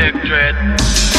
Knock 0.00 1.09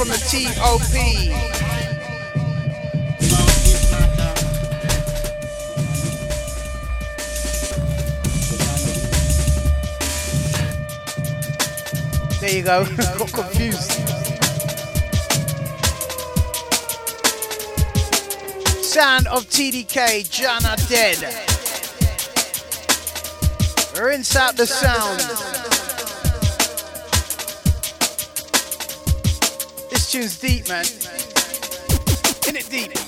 up 0.00 0.06
the 0.06 0.18
TOP. 0.54 0.92
There 12.40 12.56
you 12.56 12.62
go. 12.62 12.84
Got 13.18 13.32
confused. 13.32 13.90
Sound 18.84 19.26
of 19.26 19.46
TDK, 19.46 20.30
Jana 20.30 20.76
Dead. 20.88 21.18
Rinse 24.00 24.36
out 24.36 24.56
the 24.56 24.66
sound. 24.66 25.67
Tune's 30.18 30.38
deep, 30.40 30.68
man. 30.68 30.84
In 32.48 32.56
it 32.56 32.68
deep. 32.70 33.07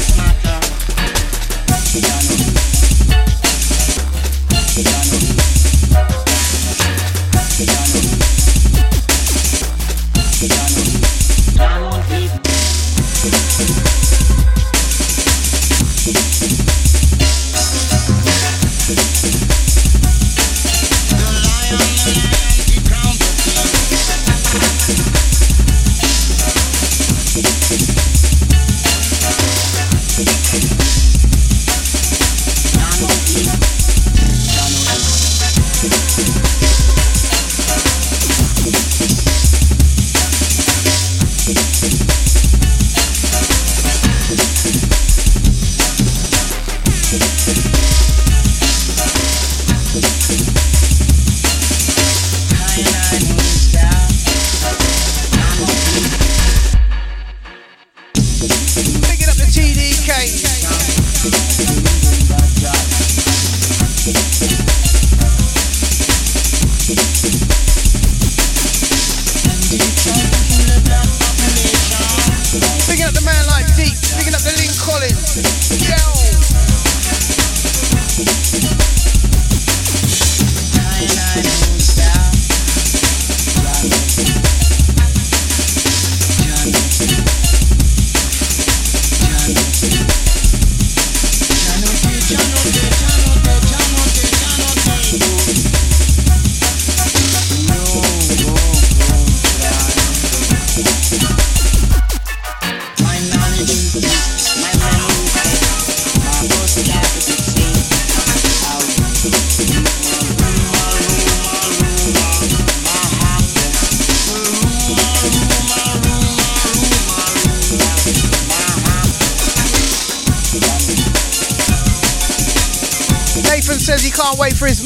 piano. 1.99 2.40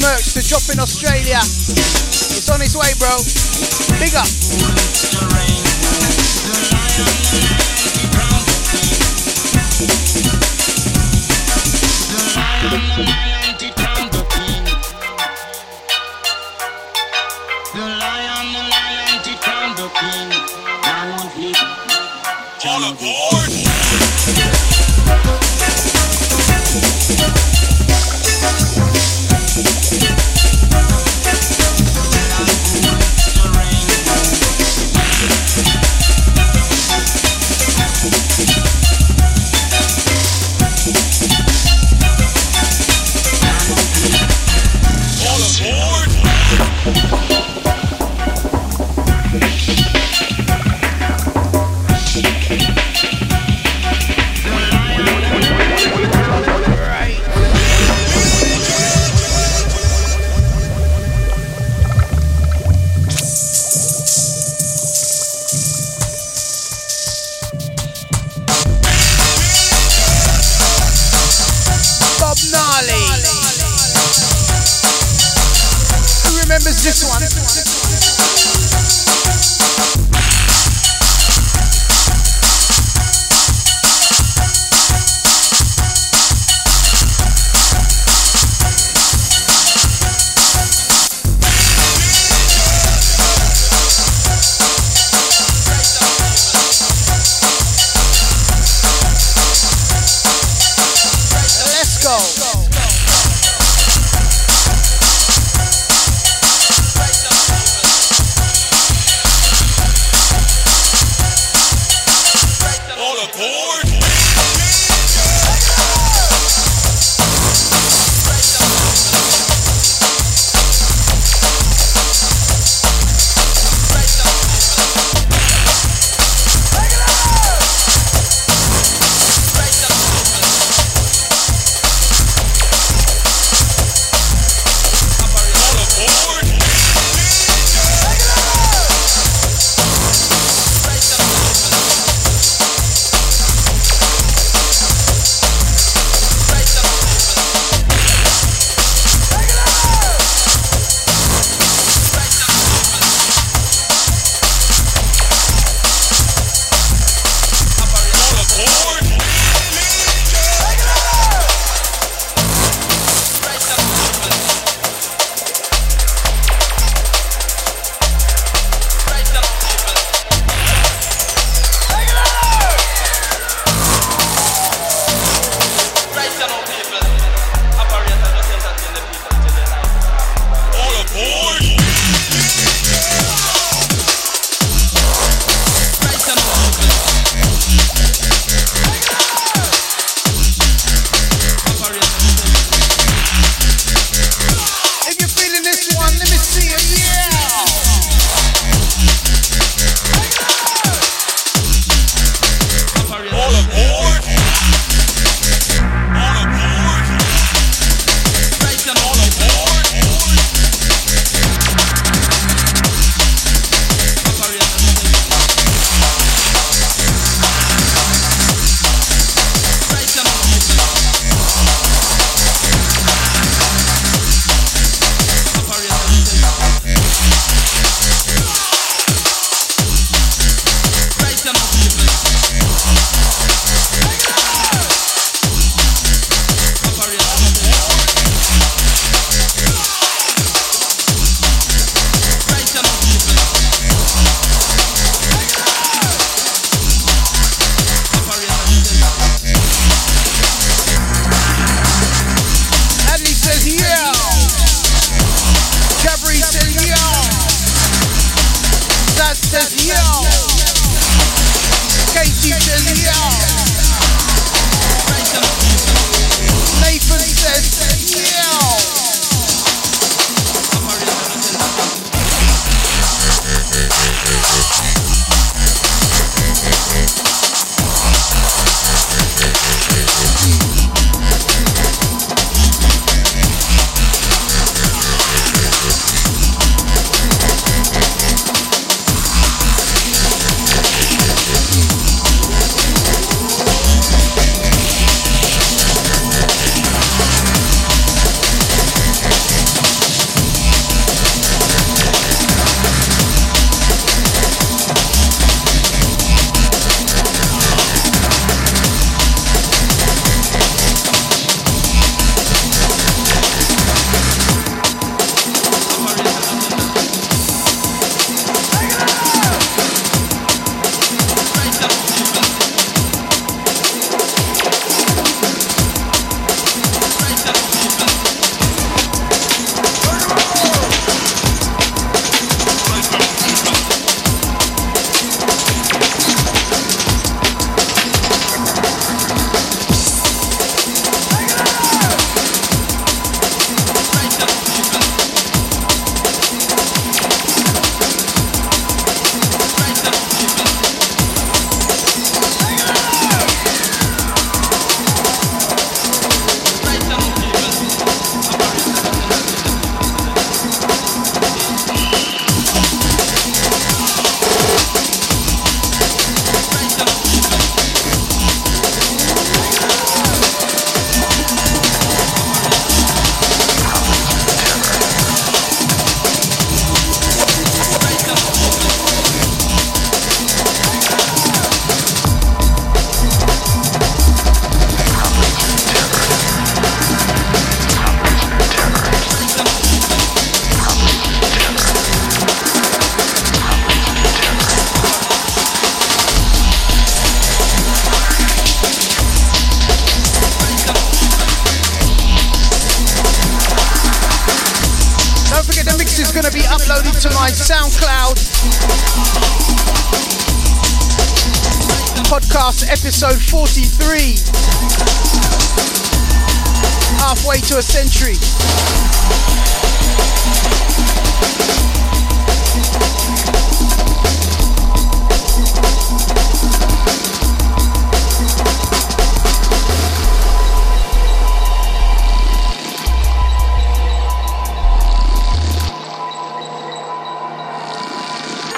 merch 0.00 0.34
to 0.34 0.42
drop 0.42 0.62
in 0.72 0.80
Australia. 0.80 1.38
It's 1.38 2.50
on 2.50 2.60
its 2.60 2.76
way, 2.76 2.92
bro. 2.98 3.16
Big 3.98 4.14
up. 4.14 5.35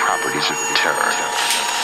Properties 0.09 0.51
of 0.51 0.57
terror. 0.75 1.78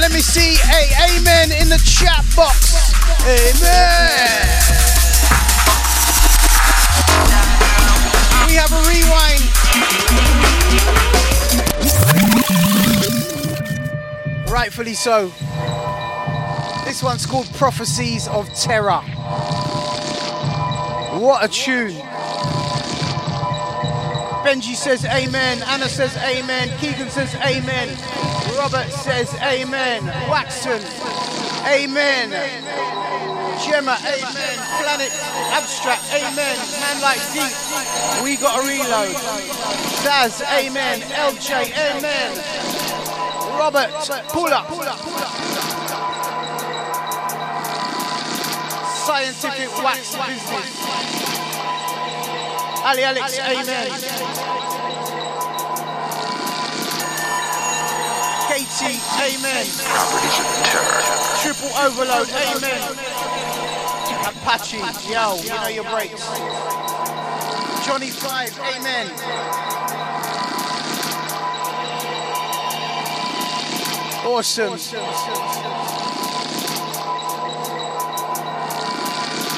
Let 0.00 0.12
me 0.12 0.20
see 0.20 0.56
a 0.72 0.88
amen 1.12 1.52
in 1.52 1.68
the 1.68 1.76
chat 1.84 2.24
box. 2.34 2.74
Amen. 3.20 4.40
We 8.46 8.54
have 8.54 8.72
a 8.72 8.80
rewind. 8.88 9.42
Rightfully 14.50 14.94
so. 14.94 15.32
This 16.84 17.02
one's 17.02 17.26
called 17.26 17.52
Prophecies 17.54 18.26
of 18.28 18.48
Terror. 18.54 19.02
What 21.20 21.44
a 21.44 21.48
tune. 21.48 21.96
Benji 24.42 24.74
says 24.74 25.04
amen. 25.04 25.62
Anna 25.66 25.88
says 25.88 26.16
amen. 26.16 26.70
Keegan 26.78 27.10
says 27.10 27.34
amen. 27.34 28.19
Robert 28.60 28.92
says 28.92 29.32
amen. 29.40 30.04
Waxton, 30.28 30.82
amen. 31.64 32.28
Gemma, 33.64 33.96
amen. 34.04 34.56
Planet 34.76 35.10
Abstract, 35.56 36.04
amen. 36.12 36.58
Man 36.78 37.00
like 37.00 37.16
Deep, 37.32 37.56
we 38.22 38.36
got 38.36 38.60
a 38.60 38.68
reload. 38.68 39.16
Zaz, 40.04 40.42
amen. 40.52 41.00
LJ, 41.00 41.72
amen. 41.72 42.36
Robert, 43.56 43.88
pull 44.28 44.52
up. 44.52 44.68
Scientific 49.06 49.72
wax 49.82 50.16
business. 50.16 50.68
Ali 52.84 53.04
Alex, 53.04 53.38
amen. 53.38 54.39
Amen. 58.82 59.66
Prophecies 59.66 60.40
of 60.40 60.46
Terror. 60.64 61.04
Triple 61.42 61.68
overload, 61.76 62.28
amen. 62.30 62.80
Apache, 64.24 64.78
yo, 65.10 65.36
you 65.42 65.50
know 65.50 65.68
your 65.68 65.84
breaks. 65.84 66.26
Johnny 67.84 68.08
Five, 68.08 68.58
amen. 68.74 69.10
Awesome. 74.24 74.78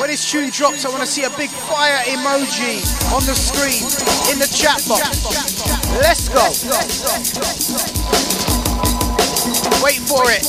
When 0.00 0.10
this 0.10 0.28
tune 0.28 0.50
drops, 0.50 0.84
I 0.84 0.88
want 0.88 1.02
to 1.02 1.06
see 1.06 1.22
a 1.22 1.30
big 1.36 1.50
fire 1.50 2.02
emoji 2.06 2.82
on 3.14 3.24
the 3.24 3.34
screen 3.34 3.84
in 4.32 4.40
the 4.40 4.48
chat 4.52 4.82
box. 4.88 5.22
Let's 6.00 6.28
go. 6.28 8.01
Wait 9.82 9.98
for 9.98 10.22
it. 10.30 10.44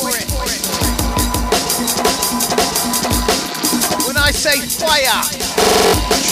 When 4.06 4.15
I 4.15 4.30
say 4.30 4.60
fire, 4.60 5.24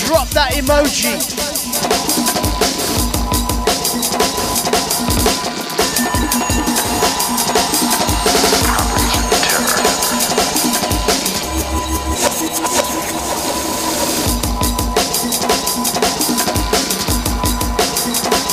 drop 0.05 0.29
that 0.29 0.53
emoji. 0.53 1.17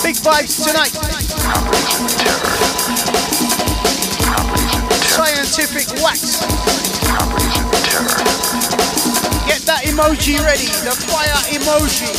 Big 0.03 0.17
vibes 0.17 0.65
tonight. 0.65 0.95
Scientific 5.59 6.05
wax. 6.05 6.39
Get 9.49 9.63
that 9.67 9.83
emoji 9.87 10.39
ready. 10.45 10.69
The 10.87 10.95
fire 10.95 11.35
emoji. 11.51 12.15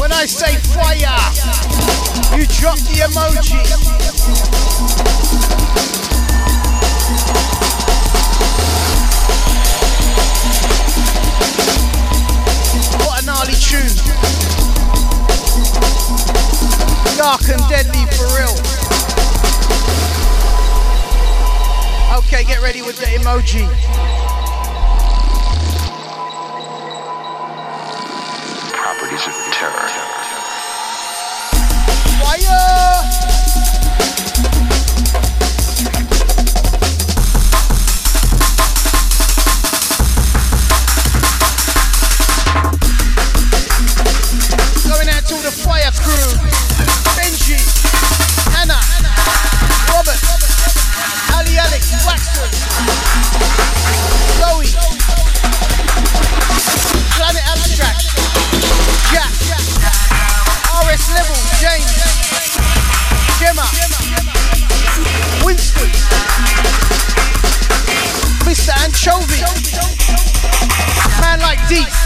When 0.00 0.12
I 0.12 0.26
say 0.26 0.54
fire, 0.70 1.18
you 2.38 2.46
drop 2.46 2.78
the 2.78 3.02
emoji. 3.02 4.06
Tune. 13.66 13.82
Dark 17.16 17.48
and 17.48 17.60
deadly 17.68 18.06
for 18.14 18.26
real. 18.38 18.54
Okay, 22.18 22.44
get 22.44 22.62
ready 22.62 22.82
with 22.82 22.96
the 22.98 23.06
emoji. 23.18 23.66
Prophecies 28.72 29.26
of 29.26 29.34
Terror. 29.52 29.88
Fire! 32.22 32.95
Man 71.76 72.05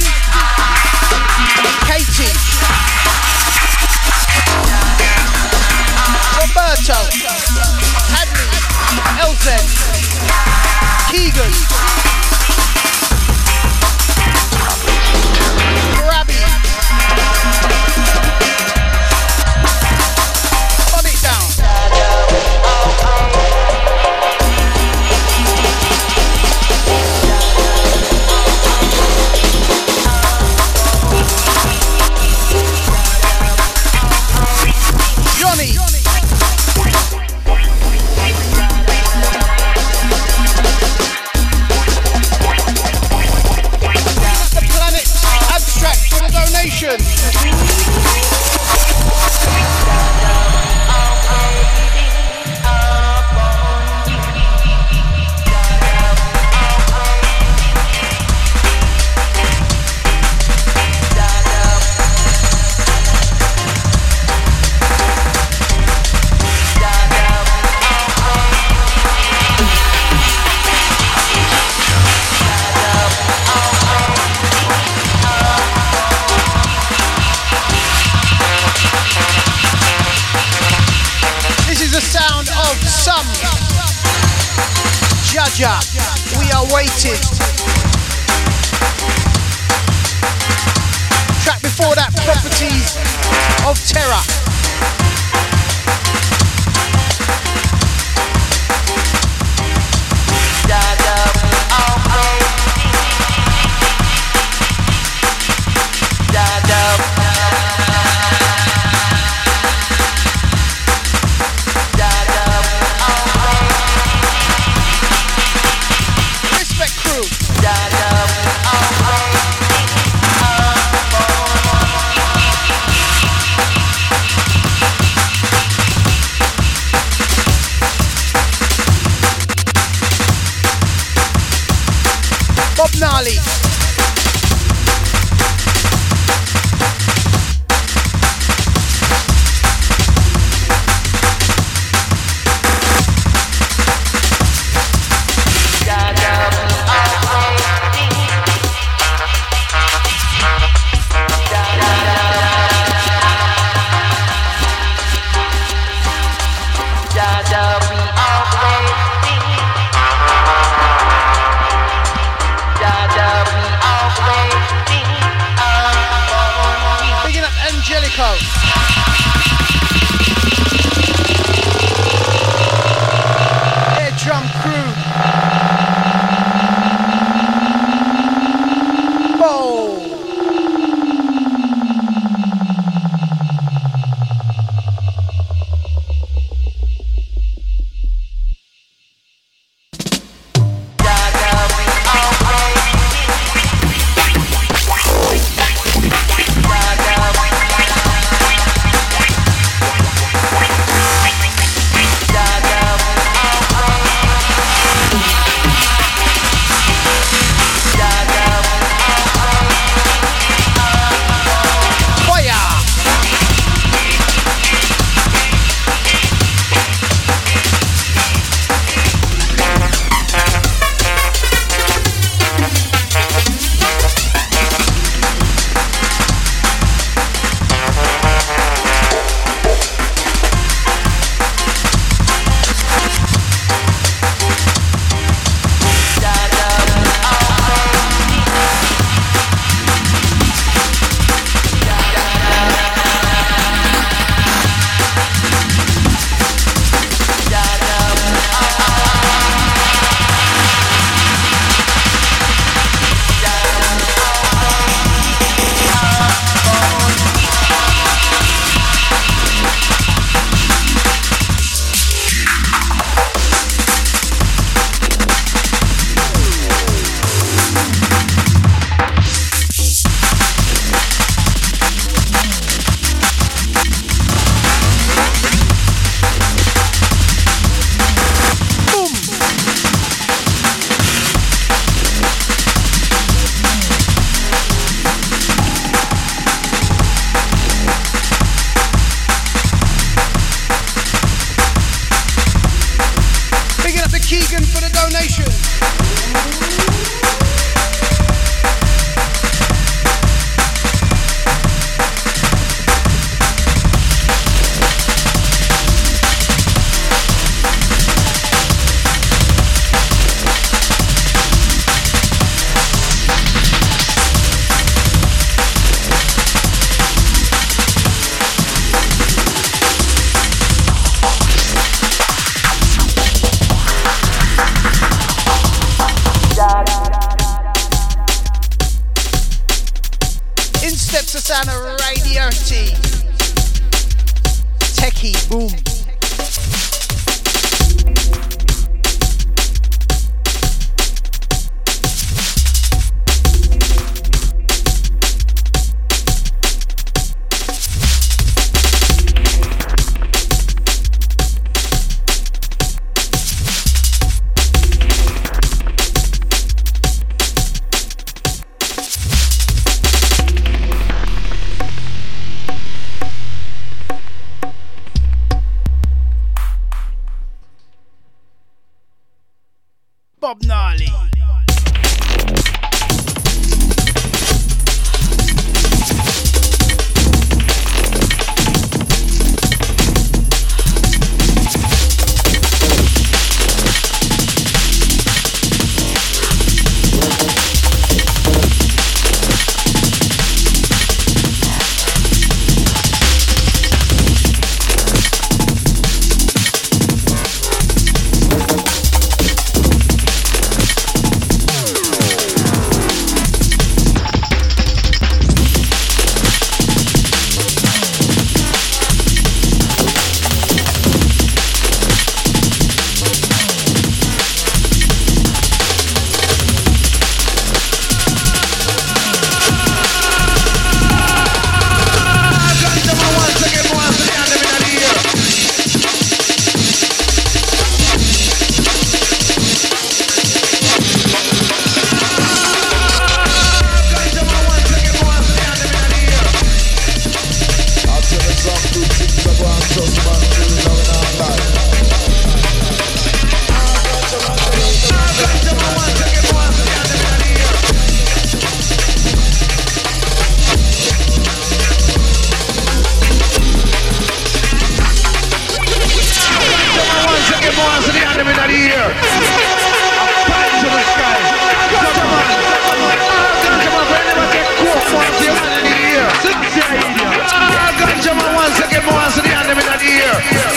out 469.90 469.96
of 469.96 470.02
here. 470.02 470.70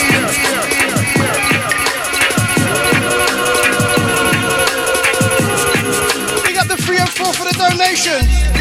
The 6.63 6.81
3 6.81 6.97
and 6.97 7.09
4 7.09 7.33
for 7.33 7.43
the 7.43 7.53
donation. 7.59 8.52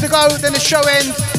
To 0.00 0.08
go, 0.08 0.28
then 0.38 0.52
the 0.52 0.58
show 0.58 0.80
ends. 0.80 1.29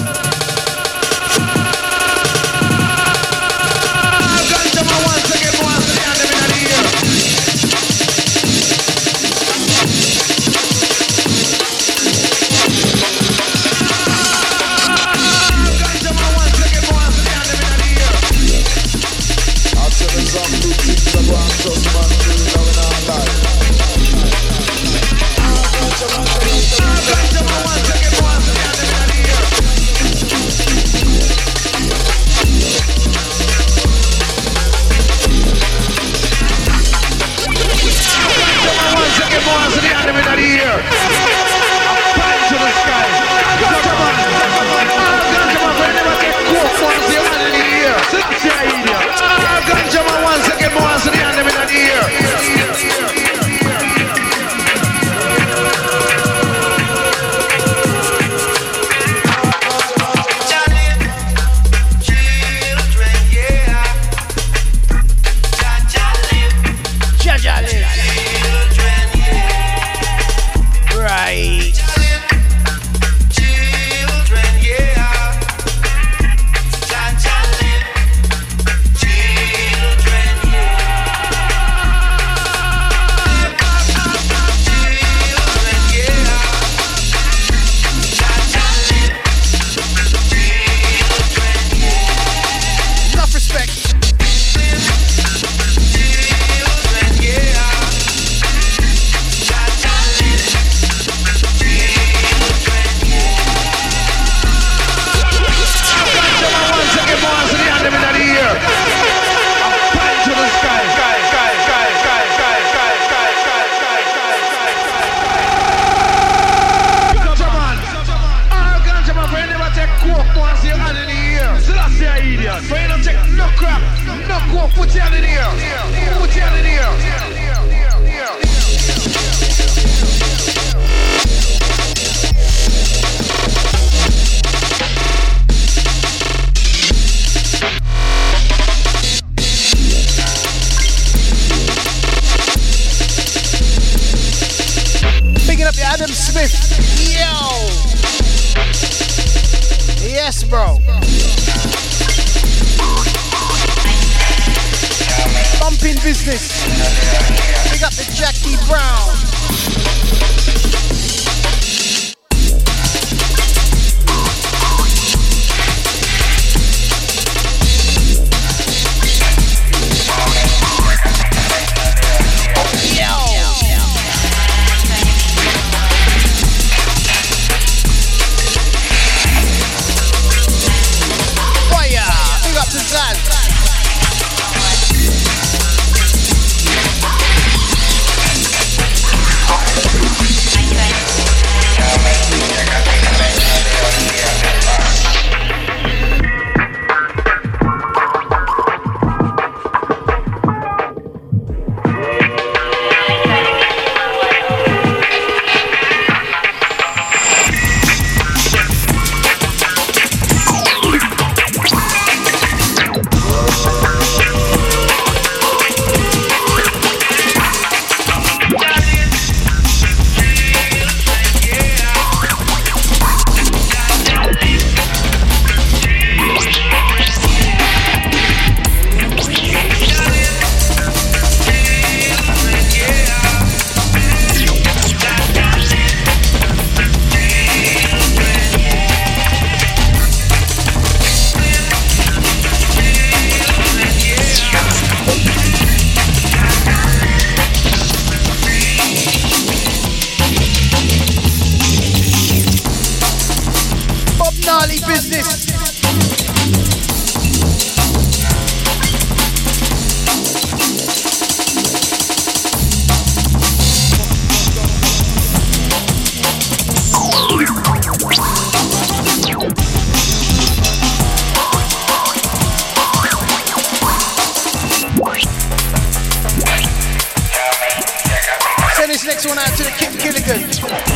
Kim 279.77 279.97
Gilligan. 279.97 280.90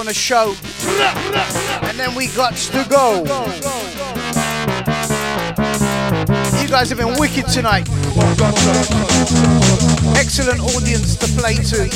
on 0.00 0.08
a 0.08 0.14
show. 0.14 0.54
And 1.82 1.98
then 1.98 2.14
we 2.14 2.28
got 2.28 2.56
to 2.56 2.86
go. 2.88 3.20
You 6.60 6.68
guys 6.68 6.88
have 6.88 6.96
been 6.96 7.18
wicked 7.18 7.46
tonight. 7.48 7.86
Excellent 10.16 10.60
audience 10.60 11.16
to 11.16 11.26
play 11.38 11.56
to. 11.56 11.88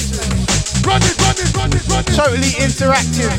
Totally 2.14 2.52
interactive. 2.60 3.32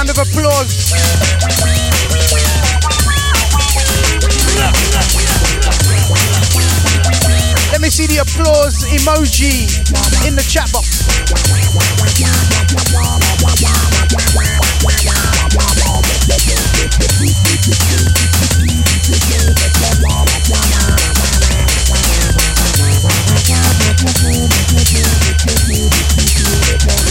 round 0.00 0.10
of 0.10 0.18
applause. 0.18 0.92
Let 7.70 7.82
me 7.82 7.90
see 7.90 8.06
the 8.06 8.18
applause 8.22 8.84
emoji 8.86 9.68
in 10.26 10.36
the 10.36 10.42
chat 10.48 10.72
box. 10.72 11.06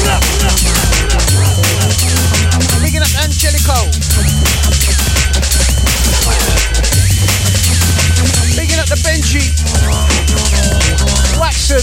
Rap, 0.05 0.23
rap, 0.41 0.57
rap, 1.13 1.39
rap. 1.39 1.48
Picking 2.99 3.15
up 3.15 3.23
Angelico. 3.23 3.79
Picking 8.57 8.79
up 8.79 8.87
the 8.87 8.99
Benji. 8.99 9.55
Waxon. 11.39 11.79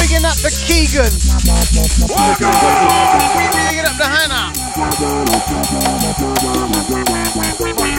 Picking 0.00 0.24
up 0.24 0.36
the 0.38 0.50
Keegan. 0.66 1.12
Picking 3.68 3.86
up 3.86 3.96
the 3.96 4.08
Hannah. 4.08 4.52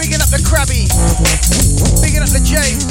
Picking 0.00 0.20
up 0.20 0.30
the 0.30 0.40
Krabby. 0.44 0.88
Picking 2.02 2.22
up 2.22 2.28
the 2.28 2.40
James. 2.40 2.84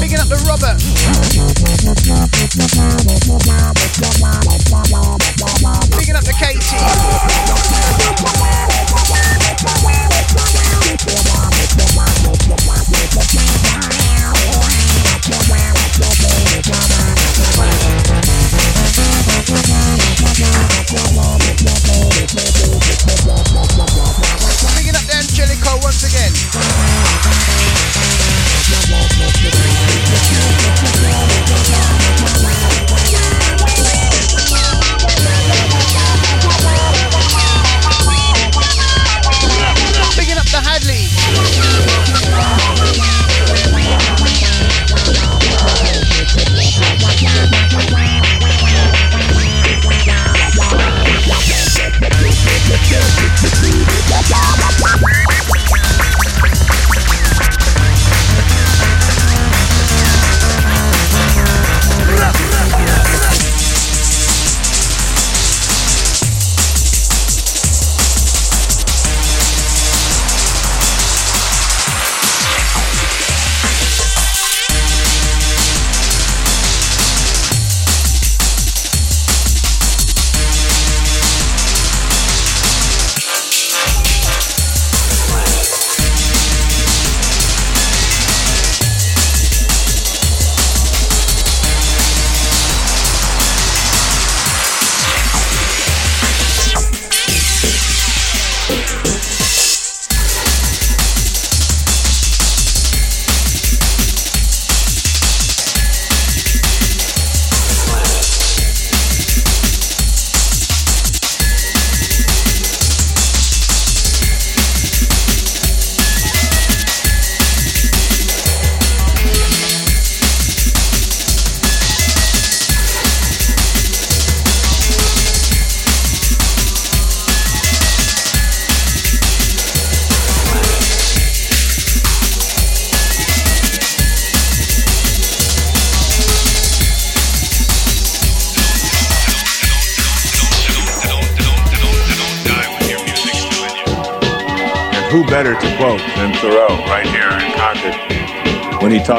Picking 0.00 0.18
up 0.18 0.28
the 0.28 0.38
Robert. 0.46 0.78
Picking 5.96 6.16
up 6.16 6.24
the 6.24 6.32
Katie. 6.38 7.77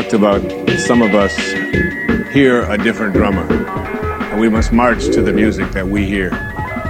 Talked 0.10 0.24
about 0.24 0.80
some 0.80 1.03
of 1.03 1.14
us 1.14 1.38
hear 2.34 2.64
a 2.72 2.78
different 2.78 3.14
drummer 3.14 3.45
and 4.32 4.39
we 4.39 4.49
must 4.49 4.72
march 4.72 5.05
to 5.05 5.22
the 5.22 5.32
music 5.32 5.70
that 5.72 5.88
we 5.88 6.03
hear. 6.07 6.32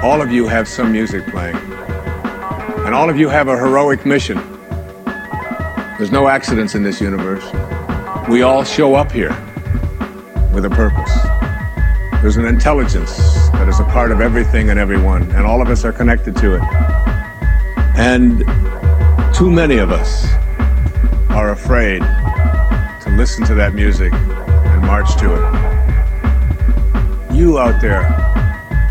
All 0.02 0.22
of 0.22 0.32
you 0.32 0.48
have 0.48 0.70
some 0.70 0.94
music 0.94 1.26
playing, 1.28 1.58
and 2.86 2.96
all 2.96 3.10
of 3.10 3.18
you 3.18 3.28
have 3.28 3.50
a 3.50 3.58
heroic 3.58 4.06
mission. 4.06 4.38
There's 5.98 6.12
no 6.12 6.30
accidents 6.30 6.76
in 6.76 6.84
this 6.84 7.02
universe. 7.02 7.44
We 8.30 8.44
all 8.44 8.64
show 8.64 8.96
up 8.96 9.12
here 9.12 9.36
with 10.54 10.64
a 10.64 10.70
purpose. 10.70 11.14
There's 12.22 12.38
an 12.38 12.46
intelligence 12.46 13.18
that 13.52 13.68
is 13.68 13.82
a 13.82 13.86
part 13.86 14.14
of 14.14 14.22
everything 14.22 14.70
and 14.70 14.80
everyone, 14.80 15.24
and 15.32 15.46
all 15.46 15.62
of 15.62 15.68
us 15.68 15.84
are 15.84 15.92
connected 15.92 16.38
to 16.38 16.56
it. 16.56 16.64
And 17.98 18.40
too 19.36 19.52
many 19.52 19.78
of 19.78 19.92
us 19.92 20.26
are 21.30 21.52
afraid 21.52 22.02
listen 23.20 23.44
to 23.44 23.54
that 23.54 23.74
music 23.74 24.14
and 24.14 24.82
march 24.84 25.18
to 25.18 25.26
it. 25.36 25.42
You 27.36 27.60
out 27.60 27.82
there, 27.82 28.04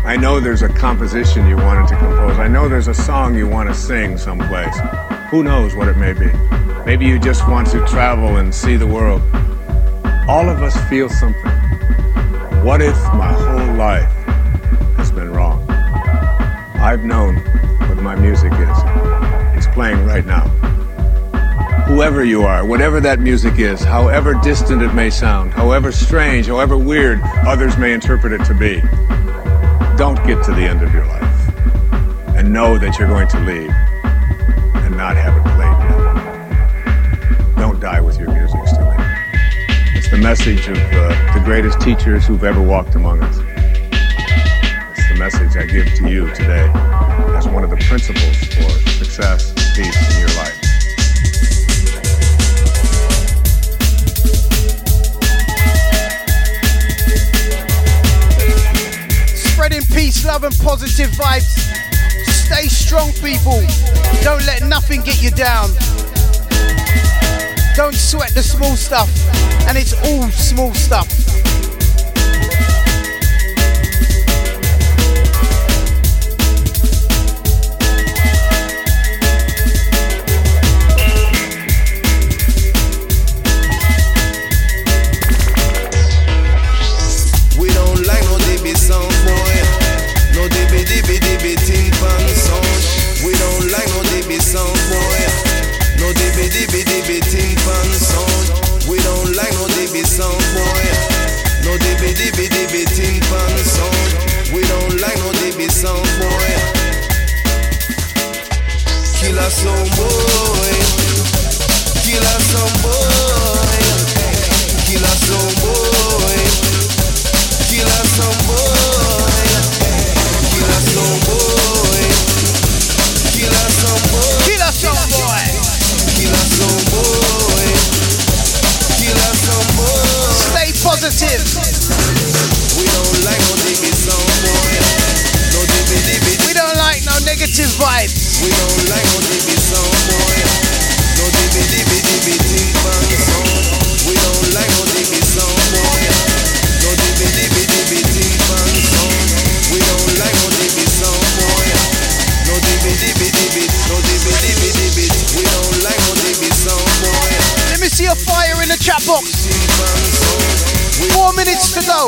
I 0.05 0.17
know 0.17 0.39
there's 0.39 0.61
a 0.61 0.69
composition 0.69 1.47
you 1.47 1.55
wanted 1.55 1.87
to 1.87 1.97
compose. 1.97 2.37
I 2.37 2.47
know 2.47 2.69
there's 2.69 2.89
a 2.89 2.93
song 2.93 3.33
you 3.33 3.47
want 3.47 3.69
to 3.69 3.73
sing 3.73 4.19
someplace. 4.19 4.77
Who 5.31 5.41
knows 5.41 5.73
what 5.73 5.87
it 5.87 5.97
may 5.97 6.13
be? 6.13 6.31
Maybe 6.85 7.07
you 7.07 7.17
just 7.17 7.47
want 7.49 7.71
to 7.71 7.83
travel 7.87 8.37
and 8.37 8.53
see 8.53 8.75
the 8.75 8.85
world. 8.85 9.23
All 10.27 10.47
of 10.47 10.61
us 10.61 10.77
feel 10.87 11.09
something. 11.09 11.41
What 12.63 12.83
if 12.83 12.95
my 13.15 13.33
whole 13.33 13.73
life 13.77 14.13
has 14.97 15.11
been 15.11 15.31
wrong? 15.31 15.67
I've 16.77 17.03
known 17.03 17.37
what 17.89 17.97
my 18.03 18.15
music 18.15 18.53
is. 18.53 18.77
It's 19.57 19.65
playing 19.73 20.05
right 20.05 20.23
now 20.23 20.58
whoever 21.99 22.23
you 22.23 22.43
are, 22.43 22.65
whatever 22.65 23.01
that 23.01 23.19
music 23.19 23.59
is, 23.59 23.83
however 23.83 24.33
distant 24.35 24.81
it 24.81 24.93
may 24.93 25.09
sound, 25.09 25.51
however 25.51 25.91
strange, 25.91 26.47
however 26.47 26.77
weird 26.77 27.19
others 27.45 27.77
may 27.77 27.91
interpret 27.91 28.31
it 28.31 28.41
to 28.45 28.53
be, 28.53 28.79
don't 29.97 30.15
get 30.25 30.41
to 30.41 30.53
the 30.53 30.61
end 30.61 30.81
of 30.81 30.93
your 30.93 31.05
life 31.07 31.49
and 32.37 32.53
know 32.53 32.77
that 32.77 32.97
you're 32.97 33.09
going 33.09 33.27
to 33.27 33.37
leave 33.41 33.69
and 34.81 34.95
not 34.95 35.17
have 35.17 35.35
it 35.35 35.43
played 35.57 35.77
yet. 37.43 37.57
Don't 37.57 37.81
die 37.81 37.99
with 37.99 38.17
your 38.17 38.31
music 38.31 38.65
still 38.65 38.89
in. 38.91 39.01
It's 39.93 40.09
the 40.09 40.19
message 40.19 40.69
of 40.69 40.77
uh, 40.77 41.33
the 41.33 41.41
greatest 41.43 41.81
teachers 41.81 42.25
who've 42.25 42.45
ever 42.45 42.61
walked 42.61 42.95
among 42.95 43.21
us. 43.23 43.39
It's 44.97 45.09
the 45.09 45.15
message 45.15 45.57
I 45.57 45.65
give 45.65 45.93
to 45.95 46.09
you 46.09 46.33
today 46.33 46.71
as 47.35 47.45
one 47.45 47.65
of 47.65 47.69
the 47.69 47.75
principles 47.89 48.37
for 48.53 48.89
success, 48.91 49.51
peace, 49.75 49.97
and 50.13 50.19
your 50.21 50.28
Peace, 59.99 60.23
love, 60.23 60.45
and 60.45 60.57
positive 60.59 61.09
vibes. 61.09 61.59
Stay 62.25 62.67
strong, 62.69 63.11
people. 63.15 63.61
Don't 64.23 64.45
let 64.45 64.63
nothing 64.63 65.01
get 65.01 65.21
you 65.21 65.29
down. 65.29 65.71
Don't 67.75 67.93
sweat 67.93 68.33
the 68.33 68.41
small 68.41 68.77
stuff, 68.77 69.09
and 69.67 69.77
it's 69.77 69.91
all 70.05 70.31
small 70.31 70.73
stuff. 70.73 71.28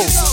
shows. 0.10 0.31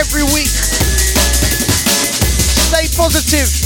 every 0.00 0.22
week. 0.22 0.48
Stay 2.70 2.88
positive. 2.96 3.59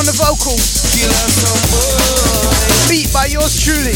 on 0.00 0.06
the 0.06 0.12
vocals. 0.12 0.80
Beat 2.88 3.12
by 3.12 3.26
yours 3.26 3.60
truly. 3.60 3.92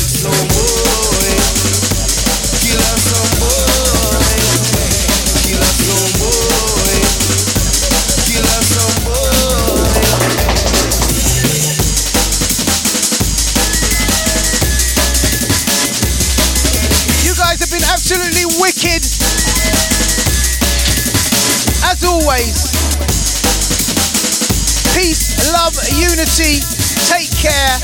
Take 26.35 27.31
care. 27.31 27.79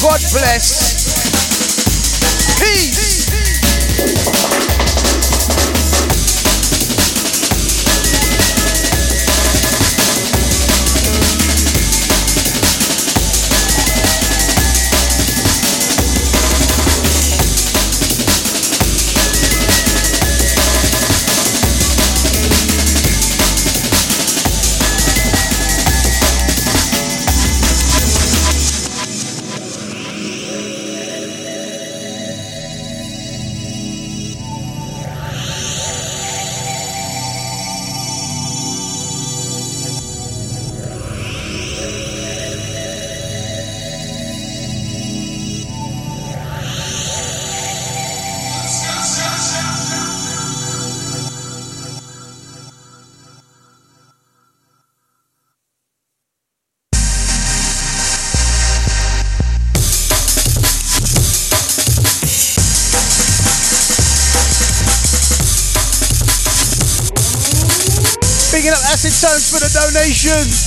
God 0.00 0.20
bless. 0.30 1.02
Peace. 2.60 3.05
Donations. 70.26 70.65